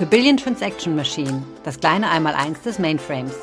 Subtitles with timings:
[0.00, 3.34] The Billion Transaction Machine, das kleine Einmaleins des Mainframes.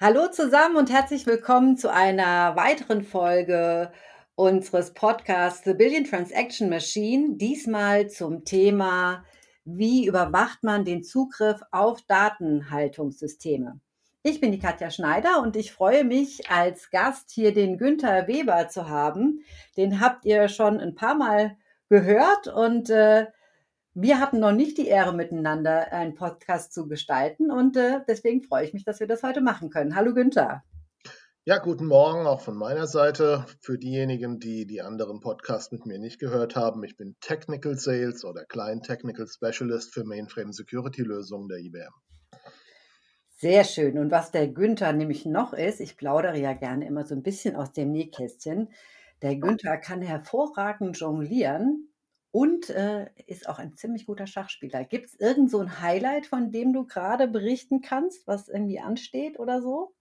[0.00, 3.90] Hallo zusammen und herzlich willkommen zu einer weiteren Folge
[4.36, 7.38] unseres Podcasts The Billion Transaction Machine.
[7.38, 9.24] Diesmal zum Thema
[9.64, 13.80] wie überwacht man den Zugriff auf Datenhaltungssysteme.
[14.22, 18.68] Ich bin die Katja Schneider und ich freue mich, als Gast hier den Günther Weber
[18.68, 19.44] zu haben.
[19.76, 21.56] Den habt ihr schon ein paar Mal
[21.90, 23.26] gehört und äh,
[23.92, 28.64] wir hatten noch nicht die Ehre, miteinander einen Podcast zu gestalten und äh, deswegen freue
[28.64, 29.94] ich mich, dass wir das heute machen können.
[29.94, 30.64] Hallo Günther.
[31.46, 33.44] Ja, guten Morgen auch von meiner Seite.
[33.60, 38.24] Für diejenigen, die die anderen Podcasts mit mir nicht gehört haben, ich bin Technical Sales
[38.24, 41.92] oder Client Technical Specialist für Mainframe Security Lösungen der IBM.
[43.28, 43.98] Sehr schön.
[43.98, 47.56] Und was der Günther nämlich noch ist, ich plaudere ja gerne immer so ein bisschen
[47.56, 48.70] aus dem Nähkästchen.
[49.20, 51.92] Der Günther kann hervorragend jonglieren
[52.30, 54.84] und äh, ist auch ein ziemlich guter Schachspieler.
[54.84, 59.38] Gibt es irgend so ein Highlight, von dem du gerade berichten kannst, was irgendwie ansteht
[59.38, 59.94] oder so?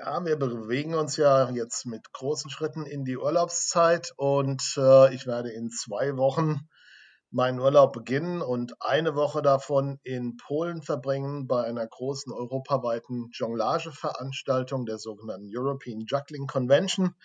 [0.00, 5.26] Ja, wir bewegen uns ja jetzt mit großen Schritten in die Urlaubszeit und äh, ich
[5.26, 6.68] werde in zwei Wochen
[7.30, 14.86] meinen Urlaub beginnen und eine Woche davon in Polen verbringen bei einer großen europaweiten Jonglageveranstaltung
[14.86, 17.16] der sogenannten European Juggling Convention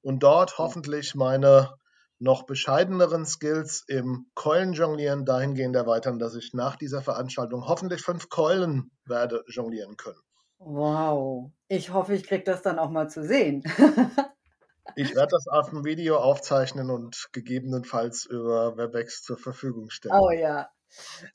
[0.00, 1.74] und dort hoffentlich meine
[2.20, 8.92] noch bescheideneren Skills im Keulenjonglieren dahingehend erweitern, dass ich nach dieser Veranstaltung hoffentlich fünf Keulen
[9.04, 10.20] werde jonglieren können.
[10.60, 11.50] Wow.
[11.68, 13.64] Ich hoffe, ich kriege das dann auch mal zu sehen.
[14.96, 20.14] Ich werde das auf dem Video aufzeichnen und gegebenenfalls über Webex zur Verfügung stellen.
[20.18, 20.68] Oh ja.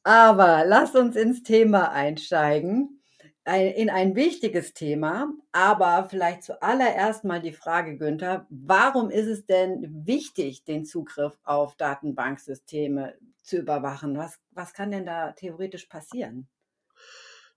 [0.04, 3.02] Aber lass uns ins Thema einsteigen.
[3.48, 10.04] In ein wichtiges Thema, aber vielleicht zuallererst mal die Frage, Günther, warum ist es denn
[10.06, 13.14] wichtig, den Zugriff auf Datenbanksysteme
[13.44, 14.18] zu überwachen?
[14.18, 16.48] Was, was kann denn da theoretisch passieren?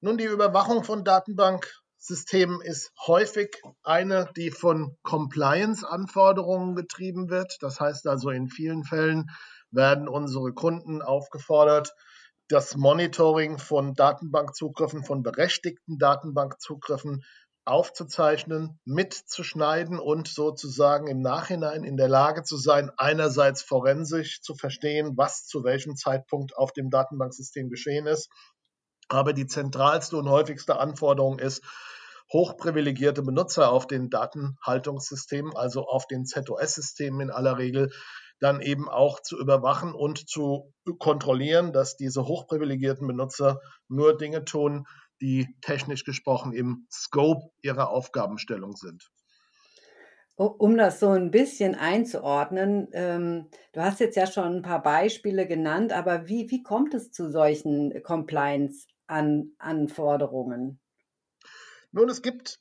[0.00, 7.56] Nun, die Überwachung von Datenbanksystemen ist häufig eine, die von Compliance-Anforderungen getrieben wird.
[7.62, 9.26] Das heißt also, in vielen Fällen
[9.72, 11.96] werden unsere Kunden aufgefordert,
[12.46, 17.24] das Monitoring von Datenbankzugriffen, von berechtigten Datenbankzugriffen
[17.64, 25.16] aufzuzeichnen, mitzuschneiden und sozusagen im Nachhinein in der Lage zu sein, einerseits forensisch zu verstehen,
[25.16, 28.30] was zu welchem Zeitpunkt auf dem Datenbanksystem geschehen ist
[29.08, 31.62] aber die zentralste und häufigste Anforderung ist,
[32.32, 37.90] hochprivilegierte Benutzer auf den Datenhaltungssystemen, also auf den ZOS-Systemen in aller Regel,
[38.40, 44.86] dann eben auch zu überwachen und zu kontrollieren, dass diese hochprivilegierten Benutzer nur Dinge tun,
[45.20, 49.10] die technisch gesprochen im Scope ihrer Aufgabenstellung sind.
[50.38, 55.48] Um das so ein bisschen einzuordnen, ähm, du hast jetzt ja schon ein paar Beispiele
[55.48, 60.78] genannt, aber wie, wie kommt es zu solchen Compliance an Anforderungen?
[61.90, 62.60] Nun, es gibt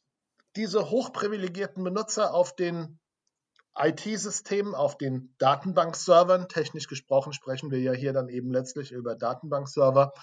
[0.56, 2.98] diese hochprivilegierten Benutzer auf den
[3.78, 6.48] IT-Systemen, auf den Datenbankservern.
[6.50, 10.14] Technisch gesprochen sprechen wir ja hier dann eben letztlich über Datenbankserver.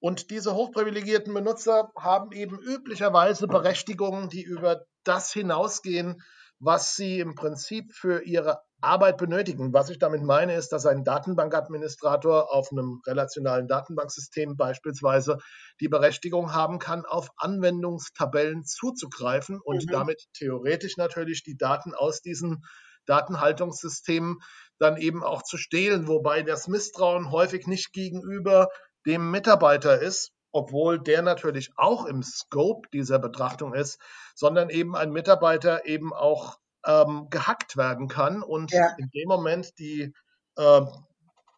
[0.00, 6.24] Und diese hochprivilegierten Benutzer haben eben üblicherweise Berechtigungen, die über das hinausgehen,
[6.60, 9.72] was sie im Prinzip für ihre Arbeit benötigen.
[9.72, 15.38] Was ich damit meine, ist, dass ein Datenbankadministrator auf einem relationalen Datenbanksystem beispielsweise
[15.80, 19.90] die Berechtigung haben kann, auf Anwendungstabellen zuzugreifen und mhm.
[19.90, 22.64] damit theoretisch natürlich die Daten aus diesen
[23.06, 24.38] Datenhaltungssystemen
[24.78, 28.68] dann eben auch zu stehlen, wobei das Misstrauen häufig nicht gegenüber
[29.06, 34.00] dem Mitarbeiter ist, obwohl der natürlich auch im Scope dieser Betrachtung ist,
[34.34, 38.94] sondern eben ein Mitarbeiter eben auch ähm, gehackt werden kann und ja.
[38.98, 40.14] in dem Moment die,
[40.56, 40.80] äh,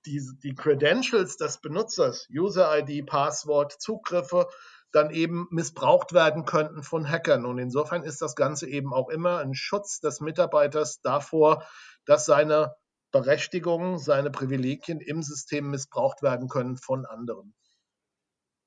[0.06, 4.48] die, die Credentials des Benutzers, User-ID, Passwort, Zugriffe,
[4.93, 7.46] dann eben missbraucht werden könnten von Hackern.
[7.46, 11.64] Und insofern ist das Ganze eben auch immer ein Schutz des Mitarbeiters davor,
[12.06, 12.75] dass seine
[13.12, 17.54] Berechtigungen, seine Privilegien im System missbraucht werden können von anderen.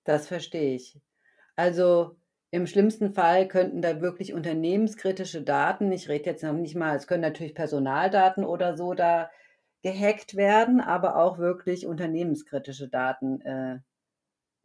[0.04, 1.00] Das verstehe ich.
[1.56, 2.18] Also
[2.52, 7.08] im schlimmsten Fall könnten da wirklich unternehmenskritische Daten, ich rede jetzt noch nicht mal, es
[7.08, 9.32] können natürlich Personaldaten oder so da
[9.82, 13.80] gehackt werden, aber auch wirklich unternehmenskritische Daten äh,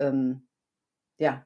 [0.00, 0.46] ähm,
[1.18, 1.44] ja,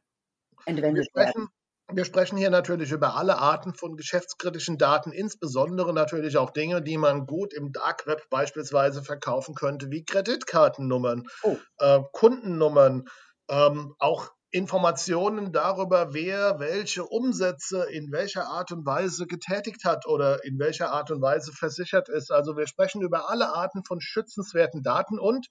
[0.66, 1.96] entwendet wir sprechen, werden.
[1.96, 6.98] Wir sprechen hier natürlich über alle Arten von geschäftskritischen Daten, insbesondere natürlich auch Dinge, die
[6.98, 11.56] man gut im Dark Web beispielsweise verkaufen könnte, wie Kreditkartennummern, oh.
[11.78, 13.04] äh, Kundennummern,
[13.48, 20.44] ähm, auch Informationen darüber, wer welche Umsätze in welcher Art und Weise getätigt hat oder
[20.44, 22.30] in welcher Art und Weise versichert ist.
[22.30, 25.48] Also wir sprechen über alle Arten von schützenswerten Daten und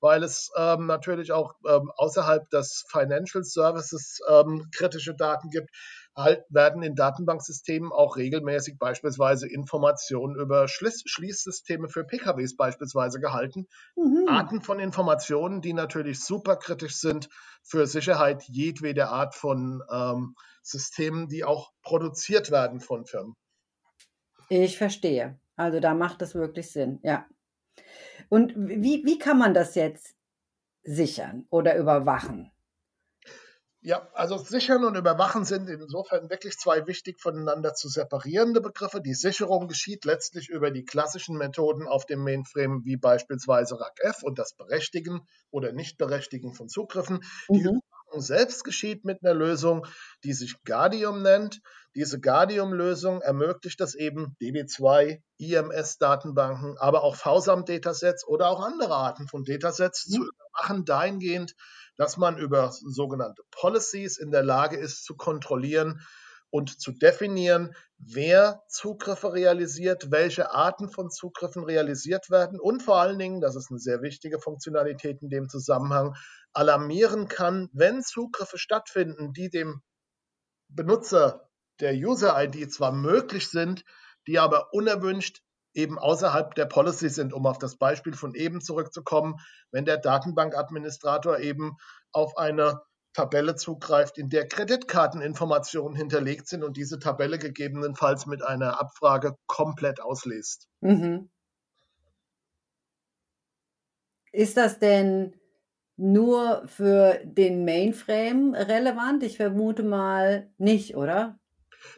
[0.00, 5.70] weil es ähm, natürlich auch ähm, außerhalb des Financial Services ähm, kritische Daten gibt,
[6.18, 13.66] halt, werden in Datenbanksystemen auch regelmäßig beispielsweise Informationen über Schließ Schließsysteme für PKWs beispielsweise gehalten.
[13.96, 14.26] Mhm.
[14.28, 17.28] Arten von Informationen, die natürlich super kritisch sind
[17.62, 23.34] für Sicherheit jedweder Art von ähm, Systemen, die auch produziert werden von Firmen.
[24.48, 25.38] Ich verstehe.
[25.56, 27.26] Also da macht es wirklich Sinn, ja.
[28.28, 30.14] Und wie, wie kann man das jetzt
[30.82, 32.50] sichern oder überwachen?
[33.80, 39.00] Ja, also sichern und überwachen sind insofern wirklich zwei wichtig voneinander zu separierende Begriffe.
[39.00, 44.38] Die Sicherung geschieht letztlich über die klassischen Methoden auf dem Mainframe, wie beispielsweise RACF und
[44.38, 45.20] das Berechtigen
[45.50, 47.20] oder Nichtberechtigen von Zugriffen.
[47.48, 47.54] Mhm.
[47.54, 49.86] Die Überwachung selbst geschieht mit einer Lösung,
[50.24, 51.60] die sich Guardium nennt.
[51.98, 59.42] Diese Guardium-Lösung ermöglicht es eben, DB2, IMS-Datenbanken, aber auch VSAM-Datasets oder auch andere Arten von
[59.42, 60.12] Datasets mhm.
[60.12, 61.56] zu überwachen, dahingehend,
[61.96, 66.00] dass man über sogenannte Policies in der Lage ist zu kontrollieren
[66.50, 73.18] und zu definieren, wer Zugriffe realisiert, welche Arten von Zugriffen realisiert werden und vor allen
[73.18, 76.14] Dingen, das ist eine sehr wichtige Funktionalität in dem Zusammenhang,
[76.52, 79.82] alarmieren kann, wenn Zugriffe stattfinden, die dem
[80.68, 81.47] Benutzer
[81.80, 83.84] der User-ID zwar möglich sind,
[84.26, 85.42] die aber unerwünscht
[85.74, 89.36] eben außerhalb der Policy sind, um auf das Beispiel von eben zurückzukommen,
[89.70, 91.76] wenn der Datenbankadministrator eben
[92.12, 92.82] auf eine
[93.12, 100.00] Tabelle zugreift, in der Kreditkarteninformationen hinterlegt sind und diese Tabelle gegebenenfalls mit einer Abfrage komplett
[100.00, 100.68] ausliest.
[100.80, 101.30] Mhm.
[104.32, 105.34] Ist das denn
[105.96, 109.22] nur für den Mainframe relevant?
[109.22, 111.38] Ich vermute mal nicht, oder?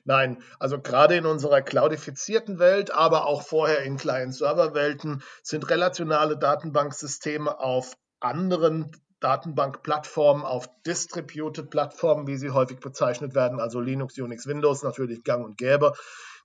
[0.04, 7.58] Nein, also gerade in unserer cloudifizierten Welt, aber auch vorher in Client-Server-Welten sind relationale Datenbanksysteme
[7.58, 8.90] auf anderen
[9.20, 15.58] Datenbankplattformen, auf Distributed-Plattformen, wie sie häufig bezeichnet werden, also Linux, Unix, Windows natürlich gang und
[15.58, 15.92] gäbe.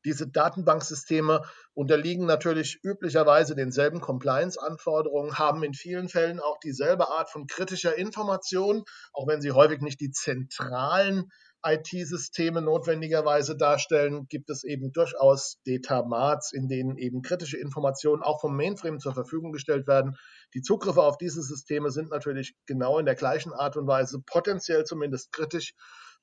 [0.04, 1.42] Diese Datenbanksysteme
[1.74, 8.84] unterliegen natürlich üblicherweise denselben Compliance-Anforderungen, haben in vielen Fällen auch dieselbe Art von kritischer Information,
[9.14, 11.32] auch wenn sie häufig nicht die zentralen
[11.66, 18.56] IT-Systeme notwendigerweise darstellen, gibt es eben durchaus Datamats, in denen eben kritische Informationen auch vom
[18.56, 20.16] Mainframe zur Verfügung gestellt werden.
[20.54, 24.84] Die Zugriffe auf diese Systeme sind natürlich genau in der gleichen Art und Weise potenziell
[24.84, 25.74] zumindest kritisch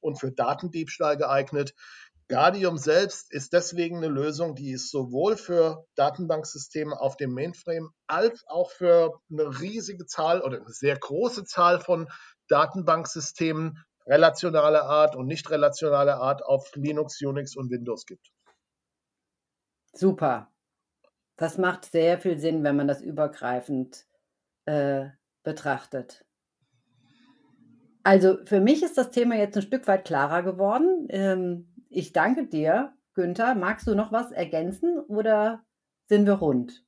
[0.00, 1.74] und für Datendiebstahl geeignet.
[2.28, 8.44] Guardium selbst ist deswegen eine Lösung, die es sowohl für Datenbanksysteme auf dem Mainframe als
[8.46, 12.08] auch für eine riesige Zahl oder eine sehr große Zahl von
[12.48, 18.30] Datenbanksystemen relationale Art und nicht relationale Art auf Linux, Unix und Windows gibt.
[19.92, 20.50] Super.
[21.36, 24.06] Das macht sehr viel Sinn, wenn man das übergreifend
[24.66, 25.06] äh,
[25.42, 26.24] betrachtet.
[28.04, 31.06] Also für mich ist das Thema jetzt ein Stück weit klarer geworden.
[31.10, 33.54] Ähm, ich danke dir, Günther.
[33.54, 35.64] Magst du noch was ergänzen oder
[36.08, 36.84] sind wir rund?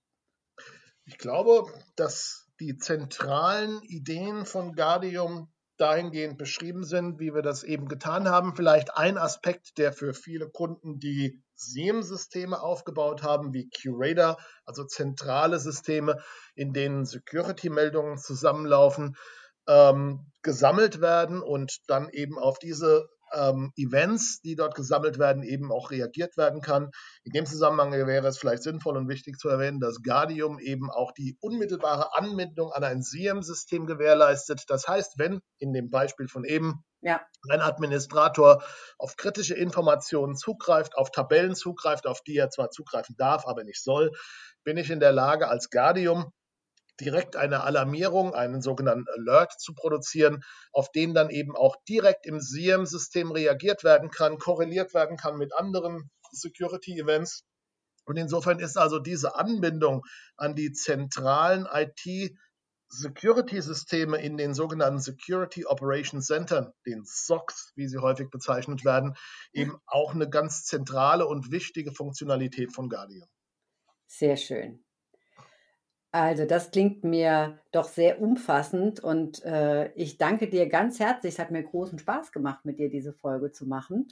[1.05, 7.89] Ich glaube, dass die zentralen Ideen von Guardium dahingehend beschrieben sind, wie wir das eben
[7.89, 8.55] getan haben.
[8.55, 15.59] Vielleicht ein Aspekt, der für viele Kunden, die SIEM-Systeme aufgebaut haben, wie Curator, also zentrale
[15.59, 16.23] Systeme,
[16.55, 19.17] in denen Security-Meldungen zusammenlaufen,
[19.67, 25.73] ähm, gesammelt werden und dann eben auf diese ähm, Events, die dort gesammelt werden, eben
[25.73, 26.91] auch reagiert werden kann.
[27.25, 31.13] In dem Zusammenhang wäre es vielleicht sinnvoll und wichtig zu erwähnen, dass Guardium eben auch
[31.13, 34.65] die unmittelbare Anbindung an ein SIEM-System gewährleistet.
[34.69, 37.21] Das heißt, wenn in dem Beispiel von eben ja.
[37.51, 38.63] ein Administrator
[38.99, 43.83] auf kritische Informationen zugreift, auf Tabellen zugreift, auf die er zwar zugreifen darf, aber nicht
[43.83, 44.11] soll,
[44.65, 46.33] bin ich in der Lage, als Guardium
[47.01, 52.41] direkt eine Alarmierung, einen sogenannten Alert zu produzieren, auf den dann eben auch direkt im
[52.41, 57.45] SIEM-System reagiert werden kann, korreliert werden kann mit anderen Security-Events.
[58.07, 60.03] Und insofern ist also diese Anbindung
[60.37, 62.37] an die zentralen IT-
[62.89, 69.17] Security-Systeme in den sogenannten Security Operation Centern, den SOCs, wie sie häufig bezeichnet werden,
[69.53, 73.29] eben auch eine ganz zentrale und wichtige Funktionalität von Guardian.
[74.07, 74.84] Sehr schön.
[76.15, 81.35] Also, das klingt mir doch sehr umfassend und, äh, ich danke dir ganz herzlich.
[81.35, 84.07] Es hat mir großen Spaß gemacht, mit dir diese Folge zu machen.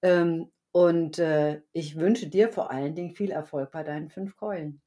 [0.00, 4.80] Ähm, und, äh, ich wünsche dir vor allen Dingen viel Erfolg bei deinen fünf Keulen.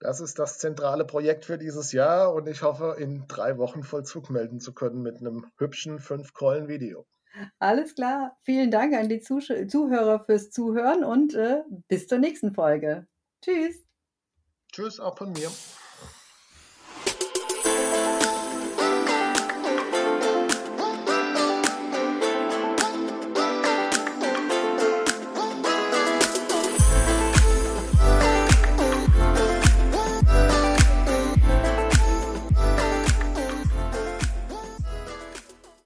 [0.00, 4.28] Das ist das zentrale Projekt für dieses Jahr und ich hoffe, in drei Wochen Vollzug
[4.28, 7.06] melden zu können mit einem hübschen Fünf-Keulen-Video.
[7.58, 8.36] Alles klar.
[8.42, 13.06] Vielen Dank an die Zuh Zuhörer fürs Zuhören und äh, bis zur nächsten Folge.
[13.42, 13.83] Tschüss.
[14.74, 15.52] Tschüss auch von mir.